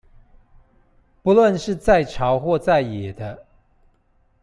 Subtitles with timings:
[1.21, 3.45] 不論是在朝或在野的